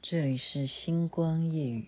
[0.00, 1.86] 这里是星光夜雨。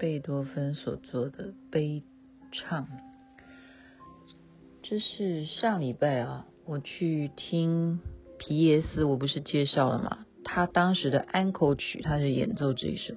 [0.00, 2.02] 贝多芬所做的悲
[2.52, 2.88] 唱。
[4.82, 8.00] 这是上礼拜啊，我去听
[8.38, 10.24] 皮耶斯，我不是介绍了吗？
[10.42, 13.14] 他当时的安口曲，他是演奏这一首，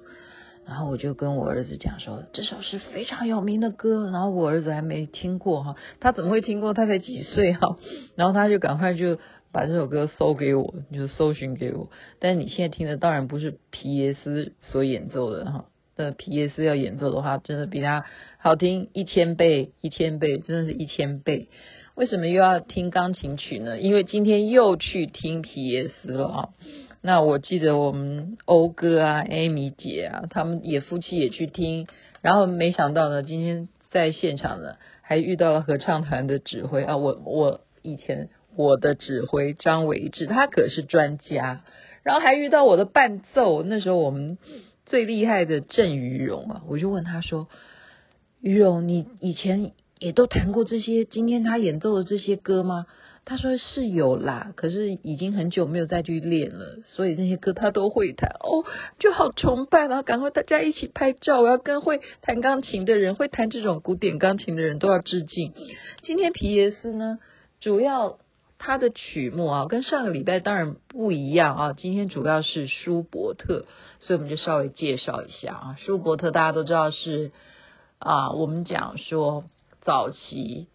[0.66, 6.74] 然后我就跟我儿子讲说，这首是非常有名的歌，然后我儿子还没听过哈，他怎么会听过？
[6.74, 7.78] 他才几岁哈？
[8.14, 9.18] 然后他就赶快就
[9.50, 11.88] 把这首歌搜给我，就搜寻给我。
[12.18, 15.64] 但你现在听的当然不是皮耶斯所演奏的哈。
[15.96, 18.04] 的皮耶斯要演奏的话，真的比他
[18.38, 21.48] 好听一千倍，一千倍，真的是一千倍。
[21.94, 23.78] 为什么又要听钢琴曲呢？
[23.78, 26.48] 因为今天又去听皮耶斯了啊。
[27.00, 31.86] 那我记得我们欧哥啊、艾米姐啊，他们也夫妻也去听，
[32.20, 36.96] 然后没想到呢，今天在现场呢，还遇到了合唱团的指挥啊。
[36.96, 41.62] 我我以前我的指挥张维志，他可是专家，
[42.02, 44.36] 然后还遇到我的伴奏，那时候我们。
[44.86, 47.48] 最厉害的郑于荣啊，我就问他说
[48.40, 51.04] ：“于荣，你以前也都弹过这些？
[51.04, 52.86] 今天他演奏的这些歌吗？”
[53.24, 58.64] 他说：“是有啦，可是已经很久没有再去练了，所以那些歌他都会弹哦，
[58.98, 65.54] 就好崇拜，然后赶快大家一起拍照，我要跟会弹钢琴的人，会弹这种古典钢琴的人都要致敬。
[66.02, 67.18] 今天皮耶斯呢，
[67.60, 68.18] 主要。”
[68.66, 71.72] 他的曲目啊，跟上个礼拜当然不一样啊。
[71.74, 73.66] 今天主要是舒伯特，
[74.00, 75.76] 所以我们就稍微介绍一下啊。
[75.78, 77.30] 舒伯特大家都知道是
[77.98, 79.44] 啊，我们讲说
[79.82, 80.68] 早期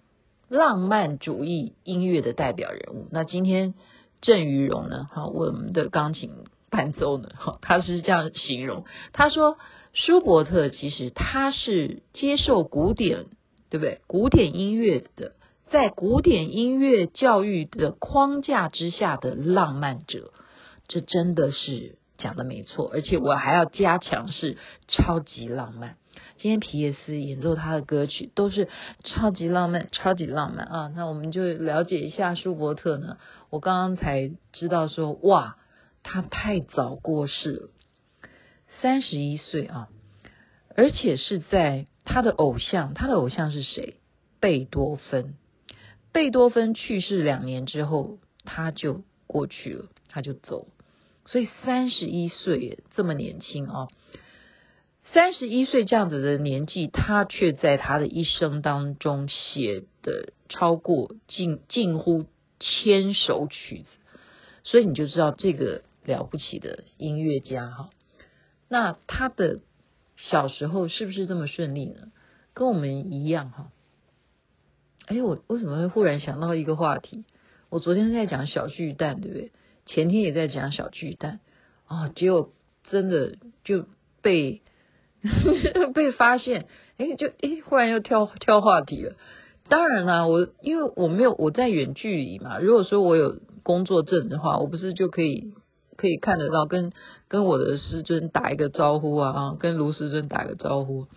[0.50, 3.08] 浪漫主义音乐的代表人物。
[3.10, 3.74] 那今天
[4.22, 6.30] 郑于荣呢，哈，我们的钢琴
[6.70, 9.58] 伴奏呢，哈，他是这样形容，他说
[9.94, 13.26] 舒伯特其实他是接受古典，
[13.72, 14.02] 对不对？
[14.06, 15.34] 古典音乐的。
[15.72, 20.34] 在古典音乐教育的框架之下的浪漫者，
[20.88, 24.58] 这真的是讲的没错，而且我还要加强是
[24.88, 25.96] 超级浪漫。
[26.40, 28.68] 今天皮耶斯演奏他的歌曲都是
[29.04, 30.92] 超级浪漫，超级浪漫啊！
[30.96, 33.18] 那我们就了解一下舒伯特呢。
[33.52, 35.58] 我刚刚才知道说，哇，
[36.02, 37.70] 他太早过世了，
[38.82, 39.90] 三十一岁啊，
[40.76, 43.98] 而且是在他的偶像，他的偶像是谁？
[44.40, 45.36] 贝多芬。
[46.12, 50.68] 贝多芬去世两年之后，他就过去了，他就走，
[51.26, 53.88] 所以三十一岁这么年轻啊，
[55.14, 62.26] 三十一岁这样子的年纪，他却在他的一生当中写的超过近近乎
[62.60, 63.88] 千首曲子，
[64.64, 67.90] 所以你就知道这个了不起的音乐家哈。
[68.68, 69.60] 那他的
[70.18, 72.12] 小时候是不是这么顺利呢？
[72.54, 73.72] 跟我们一样哈。
[75.10, 77.26] 哎，我为什么会忽然想到一个话题？
[77.72, 79.52] 我昨天在讲小巨蛋，对不对？
[79.88, 81.40] 前天也在讲小巨蛋
[81.88, 82.52] 啊，结果
[82.92, 83.34] 真的
[83.64, 83.86] 就
[84.22, 84.62] 被
[85.96, 86.68] 被发现，
[86.98, 89.16] 哎，就哎，忽然又跳跳话题了。
[89.68, 95.54] 当然啦，我因为我没有我在远距离嘛，如果说我有工作证的话，我不是就可以
[95.98, 96.94] 可以看得到，跟
[97.28, 101.08] 跟我的师尊打一个招呼啊，跟卢师尊打个招呼。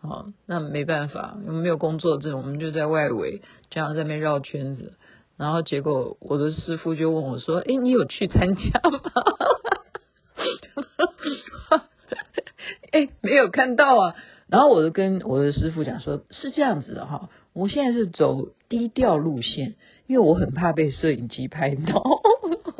[0.00, 4.94] 好，那没办法，因为没有工作证，我们就在外围这样在那边绕圈子。
[5.36, 9.00] 然后结果我的师傅就问我说：“哎，你有去参加吗？”
[12.90, 14.14] 哎，没有看到啊。
[14.48, 19.74] 然后我就跟我的师傅讲说：“是这样子的哈，我现在是走低调路线，
[20.06, 22.02] 因为我很怕被摄影机拍到。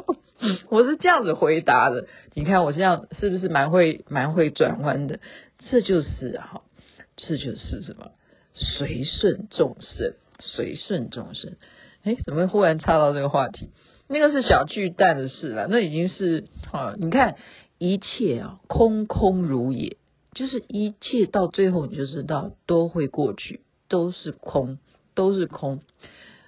[0.71, 2.07] 我是这样子回答的。
[2.35, 5.21] 你看我这样是不是蛮会蛮会转弯的？
[5.71, 6.63] 这就是啊，
[7.19, 8.13] 这就是什么？
[8.55, 11.57] 随顺众生，随顺众生。
[12.05, 13.69] 哎，怎么会忽然插到这个话题？
[14.09, 17.37] 那个是小巨蛋的事了，那已经是啊，你看
[17.77, 19.97] 一切啊，空空如也，
[20.33, 24.79] 就是一切到最后你就知道都会过去，都是空，
[25.15, 25.81] 都是空。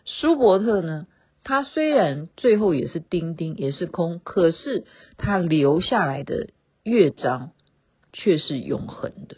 [0.05, 1.07] 舒伯特呢，
[1.45, 4.85] 他虽然最后也是丁丁，也是空，可是
[5.19, 6.49] 他留下来的
[6.83, 7.51] 乐章
[8.13, 9.37] 却是永恒的。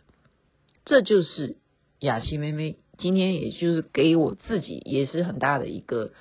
[0.84, 1.56] 这就是
[2.00, 6.12] 雅琪妹妹今天，也就是给我自己也是很大的一个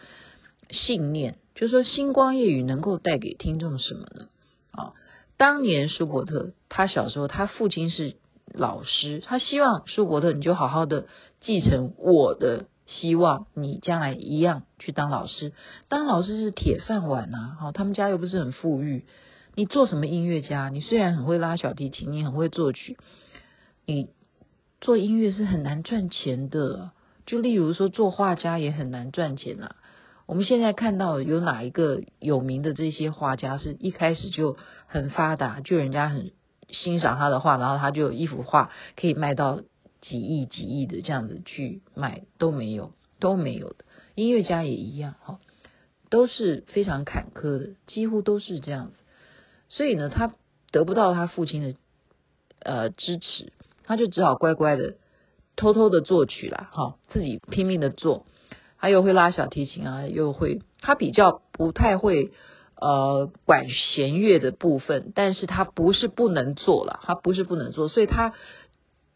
[0.70, 4.28] 信念，就是说星光夜语能够带给听众什么呢？
[4.72, 4.94] 啊，
[5.38, 8.16] 当年舒伯特他小时候，他父亲是
[8.54, 11.08] 老师，他希望舒伯特你就好好的
[11.40, 12.66] 继承我的。
[12.88, 15.54] 希望你将来一样去当老师，
[15.88, 17.58] 当老师是铁饭碗呐、啊。
[17.58, 19.06] 好，他们家又不是很富裕，
[19.56, 20.68] 你做什么音乐家？
[20.68, 22.98] 你虽然很会拉小提琴，你很会作曲，
[23.86, 24.10] 你
[24.82, 26.92] 做音乐是很难赚钱的。
[27.26, 29.78] 就例如说，做画家也很难赚钱啊。
[30.26, 34.58] 我们现在看到有哪一个有名的这些画家，是一开始就
[34.88, 36.32] 很发达，就人家很
[36.68, 39.62] 欣赏他的画，然后他就一幅画可以卖到。
[40.02, 43.86] 几亿几亿的这样子去卖都没有，都没有的。
[44.16, 45.40] 音乐家也一样，哈，
[46.10, 48.94] 都是非常坎坷的，几乎都是这样子。
[49.70, 50.34] 所以呢，他
[50.72, 51.76] 得不到他父亲的
[52.62, 53.54] 呃支持，
[53.92, 54.96] 他就只好乖乖的
[55.56, 58.26] 偷偷的作曲啦，哈，自己拼命的做。
[58.80, 62.32] 他又会拉小提琴啊，又会，他比较不太会
[62.76, 68.34] 呃管弦乐的部分，但是他不是不能做了，他不是不能做，所以他。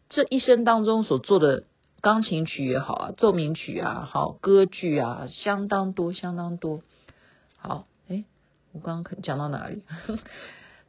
[0.08, 1.64] 这一生当中所做的
[2.00, 6.82] 钢琴曲也好啊，奏鸣曲啊，好歌剧啊，相当多，相当多。
[7.56, 8.24] 好，诶，
[8.72, 9.82] 我刚刚讲到哪里？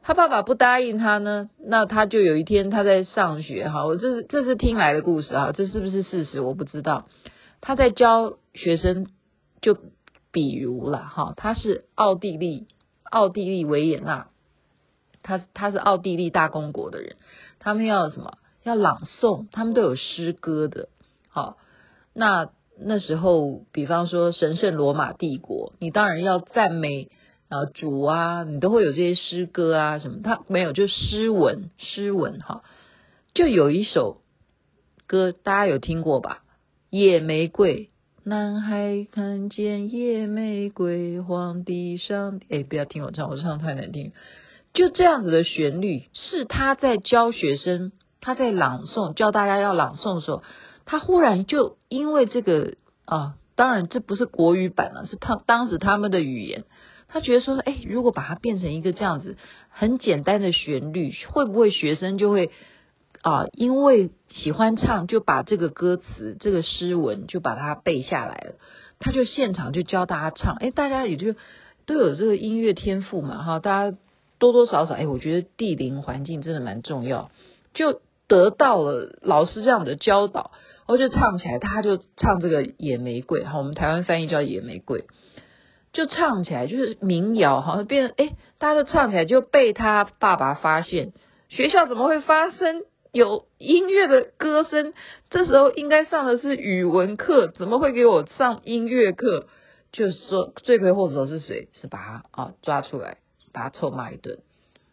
[0.08, 6.40] 他爸爸不答应他呢，那他就有一天他在上学，哈，我这是这是听来的故事啊，这是不是事实？
[6.40, 7.08] 我不知道。
[7.60, 9.08] 他在教学生，
[9.60, 9.76] 就
[10.32, 12.68] 比如了，哈，他是奥地利，
[13.04, 14.28] 奥地利维也纳，
[15.22, 17.16] 他他是奥地利大公国的人，
[17.58, 18.38] 他们要什么？
[18.62, 20.88] 要朗诵，他们都有诗歌的。
[21.28, 21.58] 好，
[22.14, 22.48] 那
[22.80, 27.10] 那时候，比方说神圣罗马帝国，你当然要赞美
[27.48, 30.18] 啊主啊，你都会有这些诗歌啊什么。
[30.22, 32.62] 他没有，就诗文，诗文哈，
[33.34, 34.20] 就有一首
[35.06, 36.42] 歌，大家有听过吧？
[36.90, 37.90] 野玫瑰，
[38.24, 44.12] 男孩看见野玫瑰，皇帝上，哎，不要听我唱，我唱太难听。
[44.74, 47.92] 就这样子的旋律，是他在教学生。
[48.20, 50.42] 他在朗诵，教大家要朗诵的时候，
[50.84, 52.74] 他忽然就因为这个
[53.04, 56.64] 啊，当然这不是国语版了，是他当时他们的语言。
[57.08, 59.36] 他觉得说，哎，如果把它变成一个这样子
[59.70, 62.50] 很简单的旋律，会不会学生就会
[63.22, 68.54] 啊，因为喜欢唱，就把这个歌词、这个诗文就把它背下来了。
[68.98, 71.34] 他就现场就教大家唱，哎，大家也就
[71.86, 73.96] 都有这个音乐天赋嘛，哈，大家
[74.38, 77.30] 多多少少，哎，我觉得地灵环境真的蛮重要，
[77.74, 78.00] 就。
[78.30, 80.50] 得到了老师这样的教导，
[80.86, 85.06] 然后就唱起来，他就唱这个野玫瑰，哈，我们台湾翻译叫野玫瑰，
[85.98, 91.12] 就唱起来就是民谣，哈，变成哎，大家都唱起来，就被他爸爸发现，
[91.48, 94.94] 学校怎么会发生有音乐的歌声？
[95.28, 99.48] 这时候应该上的是语文课，怎么会给我上音乐课？
[99.90, 101.68] 就是说罪魁祸首是谁？
[101.80, 103.16] 是把他啊抓出来，
[103.52, 104.38] 把他臭骂一顿。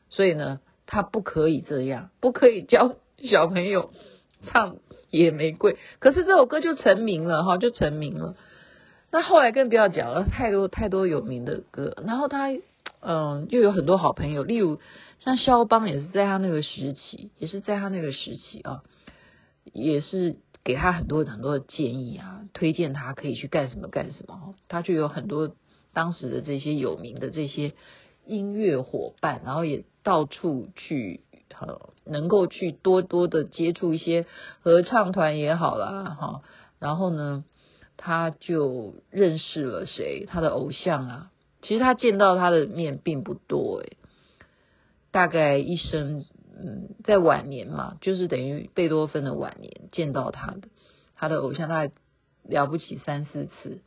[0.10, 2.96] 所以呢，他不可以这样，不可以教。
[3.20, 3.92] 小朋友
[4.48, 4.78] 唱
[5.12, 8.36] 野玫瑰，可是这首歌就成名了哈，就成名了。
[9.16, 11.96] 那后来更不要讲了，太多太多有名的歌。
[12.06, 12.50] 然后他
[13.00, 14.82] 嗯，又有很多好朋友，例如
[15.20, 18.84] 像肖邦，也是在他那个时期，也是在他那个时期啊，
[19.72, 24.54] 也是给他很多很多的建议啊，推荐他可以去干什么干什么。
[24.68, 25.56] 他就有很多
[25.94, 27.72] 当时的这些有名的这些
[28.26, 31.22] 音乐伙伴，然后也到处去。
[31.58, 34.26] 呃，能够去多多的接触一些
[34.60, 36.42] 合唱团也好啦，哈。
[36.80, 37.46] 然后呢，
[37.98, 40.26] 他就认识了谁？
[40.28, 41.32] 他的偶像啊。
[41.62, 43.98] 其实他见到他的面并不多诶，
[45.12, 46.26] 大概一生，
[46.58, 50.68] 嗯，在晚年嘛，就是等于贝多芬的晚年见到他的，
[51.16, 51.94] 他的偶像大概
[52.44, 53.82] 了不起三四次，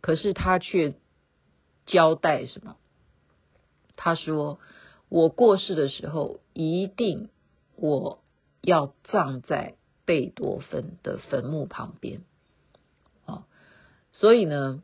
[0.00, 0.94] 可是他却
[1.86, 2.76] 交代什么？
[3.96, 4.58] 他说。
[5.10, 7.28] 我过世的时候，一定
[7.76, 8.24] 我
[8.62, 12.22] 要葬在贝多芬的坟墓旁边。
[14.16, 14.82] 所以呢，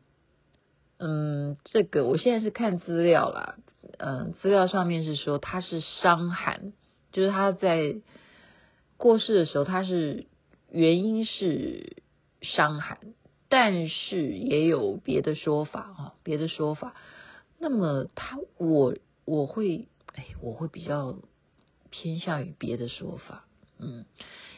[0.99, 3.55] 嗯，这个我现在是看资料啦，
[3.97, 6.73] 嗯资料上面是说他是伤寒，
[7.13, 7.95] 就是他在
[8.97, 10.27] 过世的时候，他是
[10.69, 12.03] 原因是
[12.41, 12.99] 伤寒，
[13.47, 16.93] 但是也有别的说法啊，别的说法。
[17.57, 21.15] 那么他我我会哎，我会比较
[21.89, 23.45] 偏向于别的说法，
[23.79, 24.05] 嗯，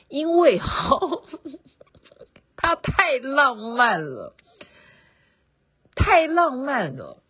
[0.09, 0.99] 因为哈，
[2.57, 4.33] 他太浪漫了，
[6.05, 7.23] 太浪漫了，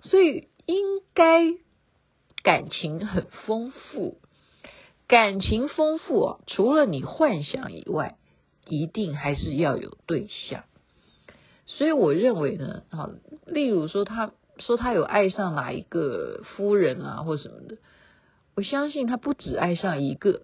[0.00, 1.54] 所以应该
[2.42, 4.18] 感情很丰富，
[5.06, 8.18] 感情丰富啊，除了你幻想以外，
[8.66, 10.64] 一定还是要有对象。
[11.64, 13.10] 所以我认为呢，啊，
[13.46, 14.32] 例如说他。
[14.60, 17.76] 说他有爱上哪一个夫人啊，或什么的，
[18.56, 20.42] 我相信他不止爱上一个。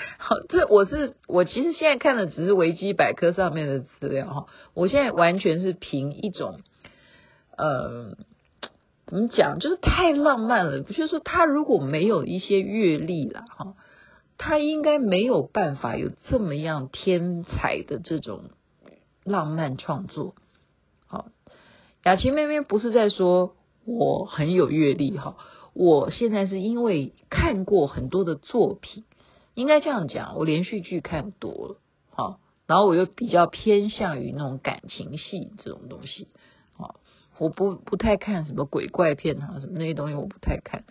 [0.18, 6.60] 好，这我是我其实现在看的只是维基百科上面的资料哈，我现在完全是凭一种，
[7.56, 8.16] 呃，
[9.06, 10.80] 怎么讲，就是太浪漫了。
[10.80, 13.74] 就是说他如果没有一些阅历了哈，
[14.38, 18.50] 他应该没有办法有这么样天才的这种
[19.24, 20.34] 浪漫创作。
[21.06, 21.26] 好
[22.04, 23.54] 雅琪妹妹不是在说
[23.84, 25.36] 我很有阅历哈，
[25.74, 29.04] 我现在是因为看过很多的作品，
[29.60, 31.76] 应该这样讲，我连续剧看多了，
[32.08, 36.28] 好，然后我又比较偏向于那种感情戏这种东西，
[36.72, 36.96] 好，
[37.38, 40.84] 我不不太看什么鬼怪片啊，什么那些东西我不太看。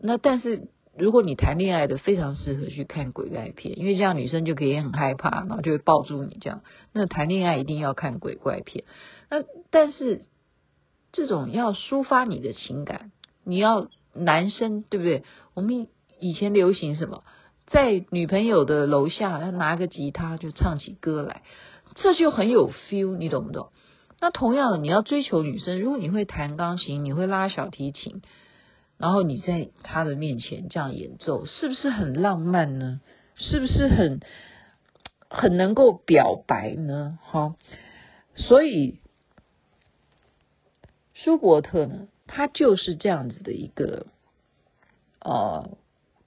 [0.00, 6.62] 那但是如果你谈恋爱的，非常适合去看鬼怪片，因为这样女生就可以很害怕，然后就会抱住你这样。
[6.92, 8.84] 那谈恋爱一定要看鬼怪片。
[9.28, 10.22] 那但是
[11.10, 13.10] 这种要抒发你的情感，
[13.42, 15.24] 你要男生对不对？
[15.54, 15.88] 我们
[16.20, 17.24] 以前流行什么，
[17.70, 21.42] 在女朋友的楼下，他拿个吉他就唱起歌来，
[21.94, 23.70] 这就很有 feel，你懂不懂？
[24.20, 28.22] 那同样的，你要追求女生，如果你会弹钢琴，你会拉小提琴，
[28.98, 33.00] 然后你在她的面前这样演奏，是不是很浪漫呢？
[33.36, 34.20] 是不是很
[35.28, 37.18] 很能够表白呢？
[37.22, 37.54] 哈，
[38.34, 38.98] 所以。
[41.12, 44.06] 舒伯特呢，他就是这样子的一个，
[45.20, 45.76] 呃，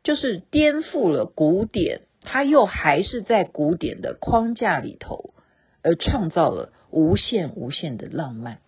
[0.03, 5.33] 就是颠覆了古典，他又还是在古典的框架里头，
[5.81, 8.59] 而创造了无限无限的浪漫。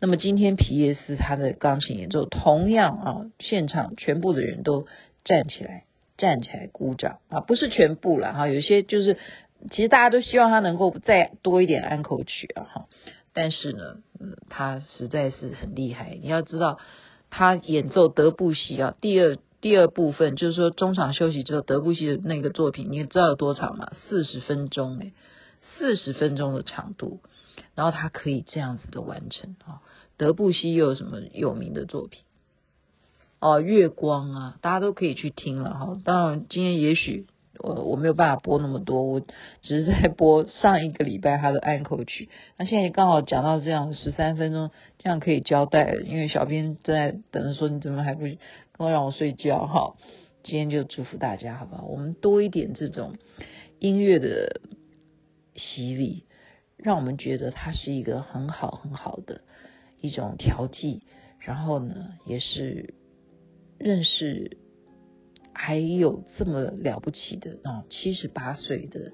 [0.00, 4.86] 那么今天皮耶斯他的钢琴演奏，同样啊，现场全部的人都
[5.24, 5.84] 站起来，
[6.16, 9.16] 站起来鼓掌啊，不是全部了哈，有些就是，
[9.72, 12.86] 其实大家都希望他能够再多一点安可曲啊哈。
[13.34, 16.16] 但是呢，嗯，他实在是很厉害。
[16.22, 16.78] 你要知道，
[17.28, 23.92] 他演奏德布西啊，第二第二部分就是说中场休息之后，德布西的那个作品，你知道有多长吗？
[24.08, 25.12] 四十分钟诶，
[25.76, 27.20] 四十分钟的长度，
[27.74, 29.82] 然后他可以这样子的完成啊。
[30.16, 32.22] 德布西又有什么有名的作品？
[33.40, 36.00] 哦，月光啊，大家都可以去听了哈。
[36.04, 37.26] 当然，今天也许。
[37.60, 39.20] 我我没有办法播那么多，我
[39.62, 42.28] 只是在播上一个礼拜他的安可曲。
[42.56, 45.92] 那现在刚好讲到这样十三分钟，这样可以交代。
[46.06, 48.28] 因为小编正在等着说，你怎么还不
[48.78, 49.66] 跟我让我睡觉？
[49.66, 49.96] 哈，
[50.44, 51.84] 今天就祝福大家，好不好？
[51.84, 53.16] 我们多一点这种
[53.80, 54.60] 音乐的
[55.56, 56.24] 洗礼，
[56.76, 59.42] 让我们觉得它是一个很好很好的
[60.00, 61.02] 一种调剂。
[61.40, 62.94] 然后呢，也是
[63.78, 64.56] 认识。
[65.60, 69.10] 还有这么了不起的啊，七十八岁的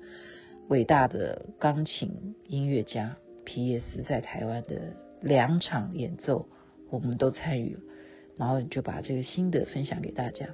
[0.69, 3.17] 伟大的钢琴音乐家
[3.47, 4.93] 皮耶斯在台湾的
[5.23, 6.47] 两场演奏，
[6.91, 7.81] 我们都参与了，
[8.37, 10.47] 然后就把这个心得分享给大家，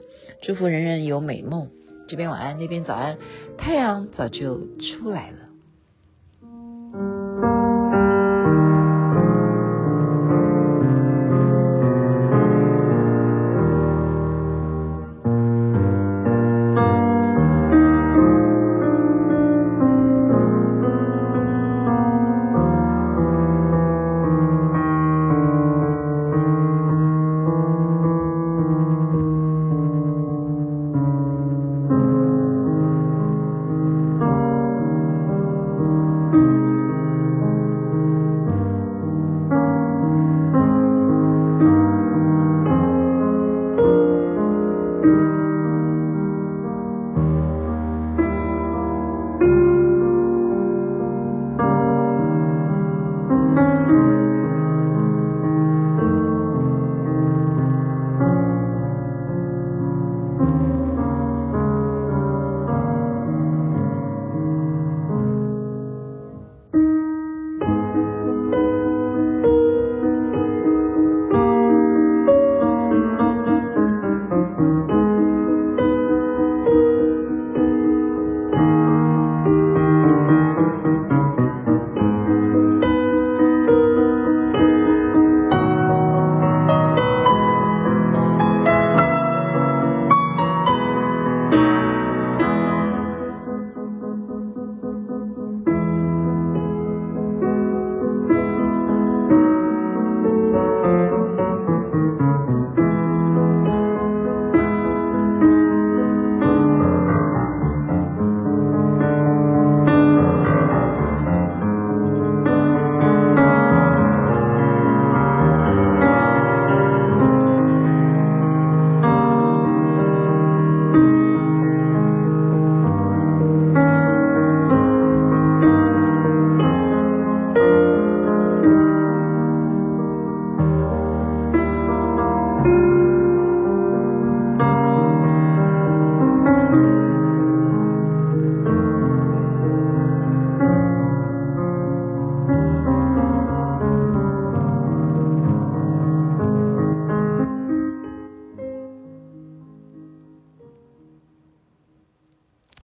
[0.43, 1.69] 祝福人人有美梦。
[2.09, 3.19] 这边晚安，那边早安，
[3.57, 5.50] 太阳早就出来了。